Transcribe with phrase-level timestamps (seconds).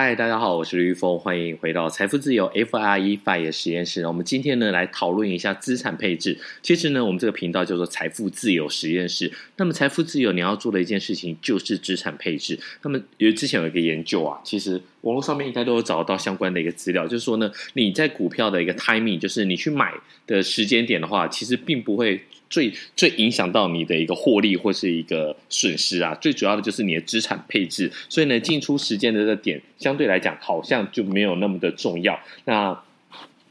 [0.00, 4.06] 嗨，大家好，我是吕玉峰，欢迎回到财富自由 FIRE FIRE 实验室。
[4.06, 6.38] 我们今天呢来讨论一下资产配置。
[6.62, 9.32] 其实呢，我们这个频道叫做财富自由实验室。
[9.56, 12.56] 那么财富自由你要做的一件事情就是资产配置。
[12.82, 19.92] 那么因为之前有一个研究啊，其实网络上面应该都有找到相关的一个资料，就是说呢，你在股票的一个 timing，就是你去买
[20.26, 22.20] 的时间点的话，其实并不会。
[22.50, 27.92] 最最影响到你的一个获利或是一个损失啊，最主要的就是你的资产配置。
[28.08, 32.18] 所以呢，进出时间的这个点相对来讲好像就没有那么的重要。
[32.46, 32.82] 那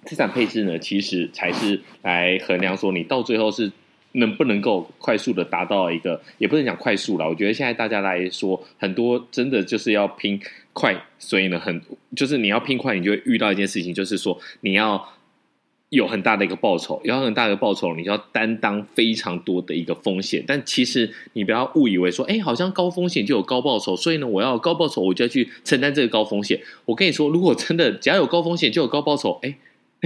[0.03, 3.71] 资产配置呢，其实才是来衡量说你到最后是
[4.17, 7.27] 能不能够快速的达到一个，也不能讲快速了。
[7.27, 10.39] 我觉得现在大家来说，很多真的就是要拼
[10.73, 11.81] 快，所以呢，很
[12.15, 15.13] 就是你要拼快，你就会遇到一件事情，就是说你要。
[15.89, 20.43] 有很大的一个报酬，有很大的报酬，你就要担当非常多的一个风险。
[20.45, 26.59] 但其实你不要误以为说，哎，好像高风险就有高报酬，所以呢，我要高报酬，我就要去承担这个高风险。
[26.83, 29.57] 我跟你说，如果真的只要有高风险就有高报酬，哎，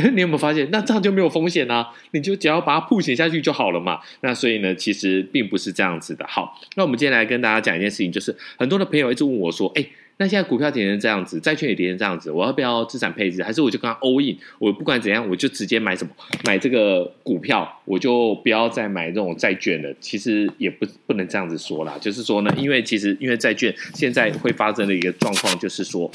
[0.16, 1.90] 你有没有发现，那这样就没有风险啊？
[2.12, 4.00] 你就只要把它曝险下去就好了嘛。
[4.22, 6.26] 那所以呢，其实并不是这样子的。
[6.28, 9.86] 好，那我们今天来跟大家讲一件事情，就是很多的朋友一直问我说，哎。
[10.18, 13.42] 那现在股票跌成这样子，债券也跌成这样子，我要不要资产配置？
[13.42, 14.38] 还是我就跟他 all in？
[14.60, 16.12] 我不管怎样，我就直接买什么？
[16.46, 19.92] 买这个股票，我就不要再买这种债券了。
[20.00, 26.12] 其实也不不能这样子说啦，就是说呢，因为其实因为债券现在会发生的一个状况，就是说。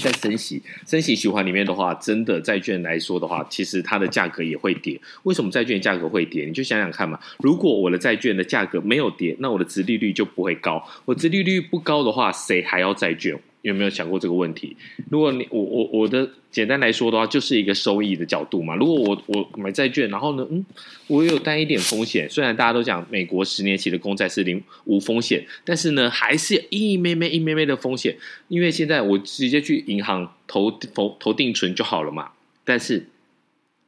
[0.00, 5.00] 在升息、升息循环里面的话，真的债券来说的话，其实它的价格也会跌。
[5.24, 6.44] 为什么债券价格会跌？
[6.46, 7.18] 你就想想看嘛。
[7.38, 10.82] 如果我的债券的价格没有跌，那我的值利率就不会高。
[11.04, 13.38] 我值利率不高的话，谁还要债券？
[13.62, 14.76] 有没有想过这个问题？
[15.10, 18.74] 如果你我我我的简单来说的话，就是一个收益的角度嘛。
[18.74, 20.64] 如果我我买债券，然后呢，嗯，
[21.06, 22.28] 我有担一点风险。
[22.28, 28.16] 虽然大家都讲美国十年期的公债是零无风险，但是呢，还是一咩咩一咩咩的风险。
[28.48, 32.30] 因为现在我直接去银行投投投定存就好了嘛。
[32.64, 33.08] 但是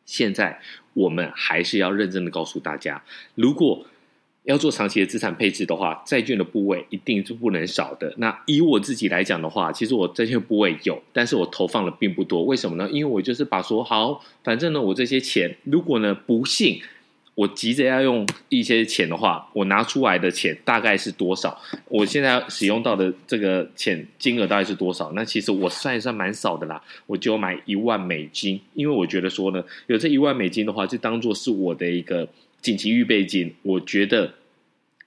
[0.04, 0.60] 现在
[0.92, 3.02] 我们还是要认真的告诉大家，
[3.34, 3.86] 如果
[4.44, 8.12] 要做长期的资产配置的话，债券的部位一定是不能少的。
[8.16, 12.42] 那以我自己来讲的话，其实我债券部位有，但是我投放的并不多。
[12.42, 12.88] 为什么呢？
[12.90, 16.80] 因为我就是把说好，反正呢，我这些钱，如果呢不幸
[17.36, 21.56] 我急着要用一些钱的话，我拿出来的钱大概是多少？
[21.88, 25.12] 我现在使用到的这个钱金额大概是多少？
[25.12, 32.28] 那其实我算一算蛮少的啦，我就买一万美金，因为我觉得说呢，有这一万美金的话，就当做是我的一个。
[32.62, 34.34] 紧急预备金，我觉得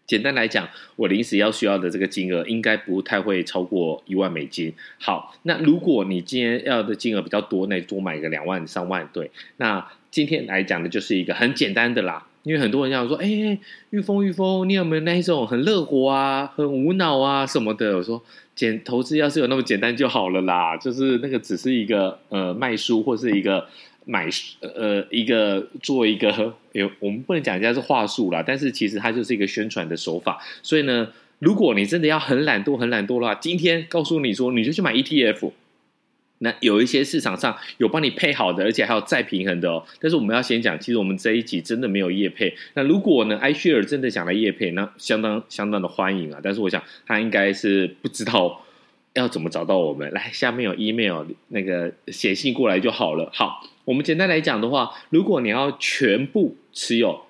[0.06, 4.74] 简单来讲，我临时要需要的这个金额应该不太会超过一万美金。
[5.00, 9.32] 好，那如果你今天要的金额比较多，那多买个两万、三万，对。
[9.58, 17.98] 那今天来讲的就是一个很简单的啦，因为很多人这样说，哎，玉峰，玉峰，你有没有那一种很乐活啊、很无脑啊什么的？
[17.98, 18.24] 我说，
[18.56, 23.68] 简投资要是有那么简单就好了啦，就是那个只是一个呃卖书或是一个。
[24.08, 24.30] 买
[24.62, 30.40] 呃一个做一个有我们不能讲人家是话术啦，但是其实它就是一个宣传的手法。
[30.62, 31.08] 所以呢，
[31.40, 35.50] 如果你真的要很懒惰很懒惰的话，今天告诉你说你就去买 ETF，
[36.40, 39.86] 那有一些市场上有帮你配好的，而且还有再平衡的哦。
[40.00, 42.56] 但是我们要先讲，其实我们这一集真的没有业配。
[42.74, 46.40] 那如果呢，iShare 真的想来业配，那相当相当的欢迎啊。
[46.44, 48.62] 但是我想他应该是不知道
[49.14, 50.12] 要怎么找到我们。
[50.12, 53.30] 来，下面有 email 那个写信过来就好了。
[53.34, 53.62] 好。
[53.86, 57.22] 我们简单来讲的话，如果你要全部持有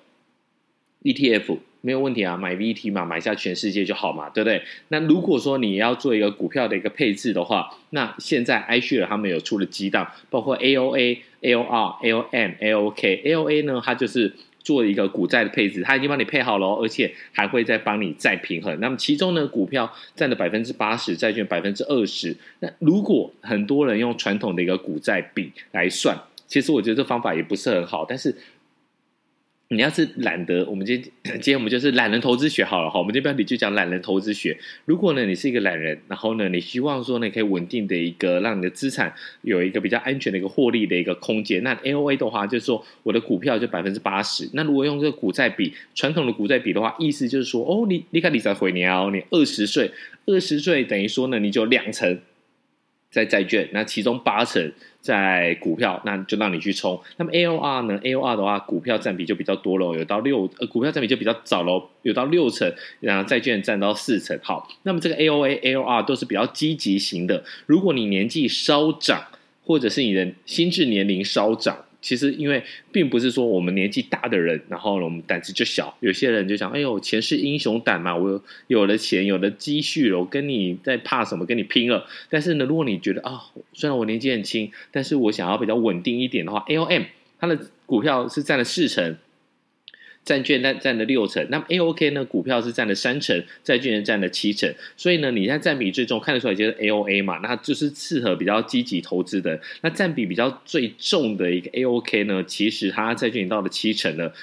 [1.02, 4.60] ETF，没有问题啊，买 VT 嘛，买下全世界就好嘛，对不对？
[4.88, 13.22] 那如果说你要做一个股票的一个配置的话，那现在 iShare 他们有出了几档，包括 AOA、AOR、AOM、AOK。
[13.22, 18.76] AOA 呢，它就是做一个股债的配置，它已经帮你配好了，而且还会再帮你再平衡。
[18.80, 22.36] 那么其中呢，股票占了百分之八十，债券百分之二十。
[22.58, 28.34] 那如果很多人用传统的一个股债比来算，其实我觉得这方法也不是很好，但是
[29.68, 31.12] 你要是懒得，我们今天
[31.42, 33.00] 今天我们就是懒人投资学好了哈。
[33.00, 34.56] 我们这标题就讲懒人投资学。
[34.84, 39.12] 如果呢你是一个懒人，然后呢你希望说呢可以稳定的一个让你的资产
[39.42, 44.48] 有一个比较安全的一个获利的一个空间，那 AOA 的话就是说我的股票就百分之八十。
[44.52, 49.90] 那如果用这个股债比传统的股债比的话，意思就是说哦你你看你才回年哦，你二十岁
[50.26, 52.20] 二十岁等于说呢你就两成
[53.16, 54.70] 在债券，那其中八成。
[55.00, 57.00] 在股票，那就让你去冲。
[57.16, 64.36] 那么 AOR 呢？AOR 的话，股票占比就比较多了，有到六呃，股票占比就比较早了，有到六成，然后债券占到四成。
[64.42, 67.44] 好，那么这个 AOA、AOR 都是比较积极型的。
[67.66, 69.24] 如果你年纪稍长，
[69.64, 71.85] 或者是你的心智年龄稍长。
[72.06, 72.62] 其实因为
[72.92, 75.92] 并不是说我们年纪大的人，然后呢我们胆子就小。
[75.98, 81.44] 有些人就想，哎呦，钱是英雄胆嘛，我有，有了钱，有了积蓄了，我跟你在怕什么？
[81.44, 82.06] 跟你拼了。
[82.30, 83.40] 但是呢，如果你觉得啊、哦，
[83.72, 87.06] 虽然我年纪很轻，但是我想要比较稳定一点的话，AOM
[87.40, 89.18] 它的股票是占了四成。
[90.26, 92.24] 债券占占了六成，那么 AOK 呢？
[92.24, 94.74] 股票是占了三成，债券占了七成。
[94.96, 99.58] 所以呢，你在占比最重看得出来就是 AOA 嘛，那就是适合比较积极投资的。
[99.82, 104.34] 那占比比较最重的一个 AOK 呢，其实它债券已经到了七成了。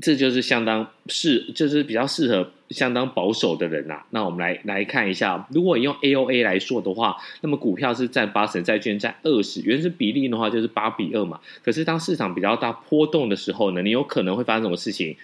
[0.00, 4.06] 这就是相当适，就是比较适合相当保守的人呐、啊。
[4.10, 11.40] 那我们来来看一下，如果你用 AOA 来说的话，那么股票是占八成，债券占二十，原始比例的话就是八比二嘛。
[11.64, 15.16] 可是当市场比较大波动的时候呢，你有可能会发生什么事情？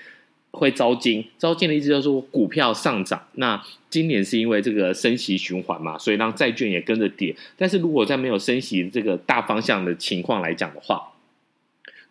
[0.53, 3.23] 会招金，招金的意思就是说股票上涨。
[3.37, 7.35] 那今年是因为这个升息循环嘛，所以让债券也跟着跌。
[7.57, 11.12] 但是如果在没有升息这个大方向的情况来讲的话，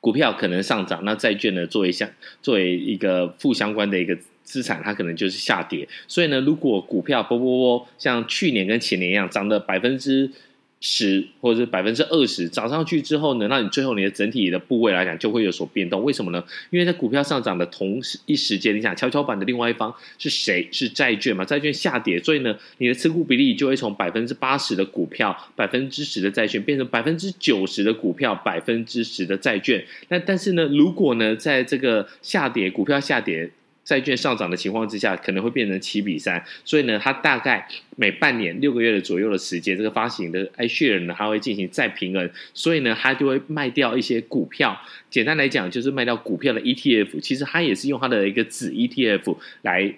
[0.01, 2.09] 股票可能上涨，那债券呢，作为相
[2.41, 5.87] 作为一个负相关的一个资产，它可能就是下跌。
[6.07, 10.29] 所以呢，如果股票波波波像去年跟前年一样涨了百分之
[10.81, 16.03] 十或者是百分之二十涨上去之后呢，那你最后你的整体的部位来讲就会有所变动。
[16.03, 16.43] 为什么呢？
[16.71, 20.67] 因为在股票上涨的同时一时间，你想跷跷板的另外一方是谁？
[20.71, 21.45] 是债券嘛？
[21.45, 29.85] 债券下跌，所以呢，你的持股比例就会从百分之八十的股票、百分之十的债券变成百分之九十的股票、百分之十的债券。
[30.09, 33.51] 那但是呢，如果呢，在这个下跌，股票下跌。
[33.83, 44.79] 债券上涨的情况之下，可能会变成七比三，所以呢，它大概每半年六个月的左右的时间，这个发行的 iShare 呢，它会进行再平衡，所以呢，它就会卖掉一些股票。
[45.09, 49.93] 简单来讲，就是卖掉股票的 ETF，其实它也是用它的一个子 ETF 来。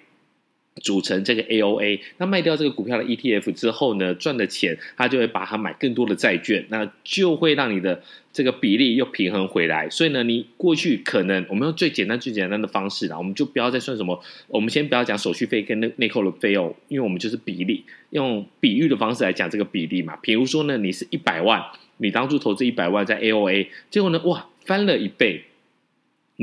[0.81, 8.01] 组成这个 AOA，那卖掉这个股票的 ETF 之后呢，赚的钱他就会把它买更多的债券，那就会让你的
[8.33, 9.89] 这个比例又平衡回来。
[9.89, 20.17] 所以呢，你过去可能我们用最简单、最简单的方式啦，我们就不要再算什么，我们先不要讲手续费跟内内扣的费用，因为我们就是比例，用比喻的方式来讲这个比例嘛。
[20.21, 21.63] 比如说呢，你是一百万，
[21.97, 25.43] 你当初投资一百万在 AOA，结果呢，哇，翻了一倍。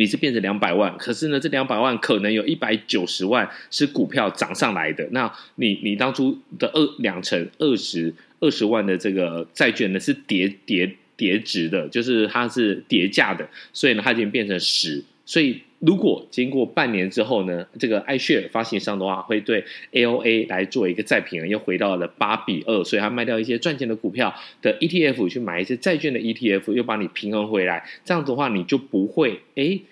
[0.00, 5.06] 你是变成两百万，可是呢，这两百万可能有一百九十万是股票涨上来的。
[5.12, 15.04] 那你你当初的二两成二十二十万的这个债券呢是叠叠叠值的，就是它是叠价的，所以呢它已经变成十。
[15.26, 27.84] 所以如果经过半年之后呢，这个 iShare 发行商的话会对 AOA 来做一个再平衡，又回到了八比二，所以他卖掉一些赚钱的股票的 ETF 去买一些债券的 ETF，又把你平衡回来。
[28.04, 29.82] 这样子的话，你就不会诶。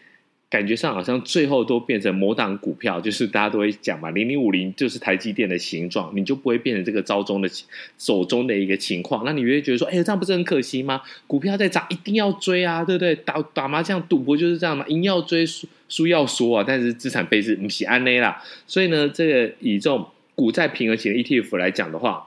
[0.50, 7.50] 感觉上好像最后都变成某档股票，就是大家都会讲嘛，零零五零就是台积电的形状，你就不会变成这个招中的
[7.98, 9.26] 手中的一个情况。
[9.26, 11.02] 那你会觉得说，哎，这样不是很可惜吗？
[11.26, 13.14] 股票在涨，一定要追啊，对不对？
[13.14, 16.64] 打打麻将赌博就是这样嘛，赢要追，输输要说啊。
[16.66, 22.26] 但是资产配置不是安内啦，所以呢，这个以这种股债平衡型的 ETF 来讲的话。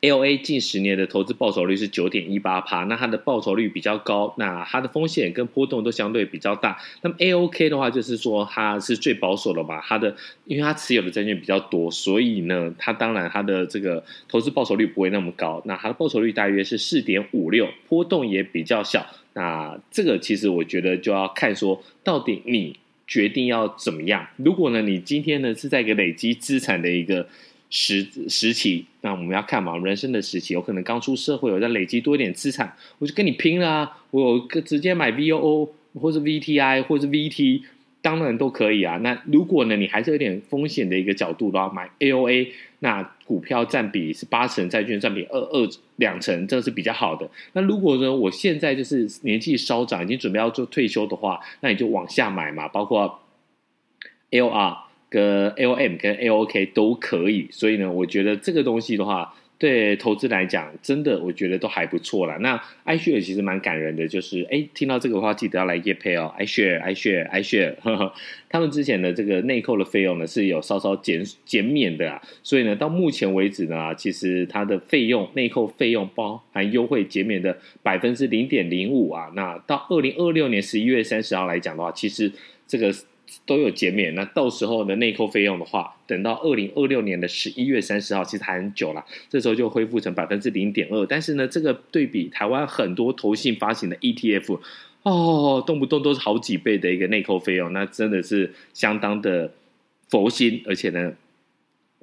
[0.00, 6.78] ，LA 近十年的投资报酬率是九点一八趴，那它的报酬率比较高，那它的风险跟波动都相对比较大。
[7.00, 9.80] 那么 AOK 的话，就是说它是最保守的嘛？
[9.80, 10.14] 它的
[10.44, 15.62] 因为它持有的债券比较多，所以呢，它当然它的这个投资报酬率不会那么高。
[15.64, 19.06] 那它的报酬率大约是四点五六，波动也比较小。
[19.34, 22.76] 那这个其实我觉得就要看说，到底你
[23.06, 24.26] 决定要怎么样。
[24.36, 27.28] 如果呢，你今天呢是在一个累积资产的一个。
[27.70, 33.98] 时时期，那我们要看嘛，人生的时期，有可能刚出社会，我在累积多一点资产，我就跟你拼了啊！
[34.12, 37.62] 我有个直接买 VOO 或者 VTI 或者 VT，
[38.00, 38.98] 当然都可以啊。
[38.98, 47.28] 那如果呢，你还是有点风险的一个角度的话，买 AOA，那股票占比是八成，债券占比二二两成，这是比较好的。
[47.52, 53.20] 那如果呢，我现在就是年纪稍长，已经准备要做退休的话，那你就往下买嘛，包括
[54.30, 54.78] LR。
[55.10, 59.32] 跟 L M 跟 L O K 都可以，所以呢，我觉得这个东西的话，
[59.64, 62.36] 对投资来讲，真的我觉得都还不错啦。
[62.40, 66.34] 那 iShare 其实蛮感人的，就是哎，听到这个话，记得要来业配哦。
[66.38, 68.12] iShare iShare iShare，呵呵，
[68.50, 79.32] 他们之前的这个内扣的费用呢是有稍稍减减免的啊，所以呢，到目前为止呢，其实它的费用内扣费用包含优惠减免的百分之零点零五啊。
[79.34, 82.30] 那到二零二六年十一月三十号来讲的话，其实
[82.66, 82.92] 这个。
[83.46, 91.04] 都有减免，那到时候的内扣费用的话，等到二零二六年的十一月三十号，其实还很久了，这时候就恢复成百分之零点二。
[91.06, 94.58] 但是呢，这个对比台湾很多投信发行的 ETF，
[95.02, 99.52] 哦，动不动都是好几倍的一个内扣费用，那真的是相当的
[100.08, 101.12] 佛心，而且呢。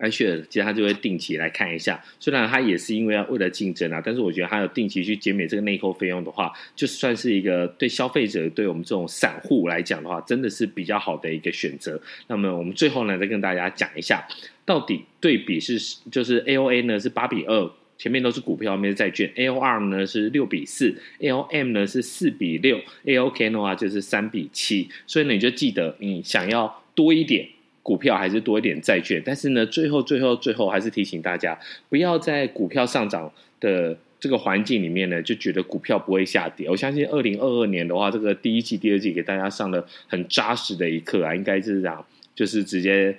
[0.02, 12.02] 安雪其实他就会定期来看一下，虽然他也是因为要为了竞争啊，但是我觉得他有定期去减免这个内扣费用的话，就算是一个对消费者、对我们这种散户来讲的话，真的是比较好的一个选择。
[12.28, 14.28] 那么我们最后呢，再跟大家讲一下，
[14.66, 15.78] 到底对比是
[16.12, 24.90] 就是 AOA 呢是八比二，前面都是股票，后面是债券；AOR 呢是六比四；AOM 呢是四比六；AOK 的话就是三比七。
[25.06, 27.48] 所以呢，你就记得你想要多一点。
[27.84, 31.58] 股票还是多一点债券，但是呢，最后最后最后还是提醒大家，
[31.90, 36.70] 不要在股票上涨的这个环境里面呢，就觉得股票不会下跌。
[36.70, 43.18] 我相信二零二二年的话，这个第一季、第二季给大家上了很扎实的一课啊，应该是这样，就是直接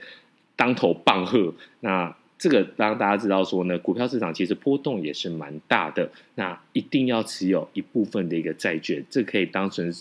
[0.54, 1.52] 当头棒喝。
[1.80, 9.92] 那这个让大家知道说呢，股票市场其实波动也是蛮大的，那一定要持有一部分的一个债券，这可以当成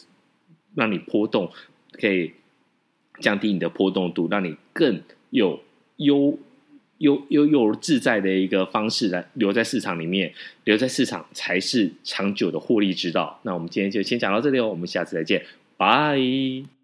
[0.75, 1.49] 让你波动
[1.93, 2.33] 可以。
[3.19, 5.61] 降低你的波动度，让你更有
[5.97, 6.37] 悠
[6.99, 13.39] 悠悠悠自在的一个方式来留在市场里面，留在市场才是长久的获利之道。
[13.43, 15.45] 那我们今天就先讲到这里哦，我们下次再见，
[15.77, 16.80] 拜。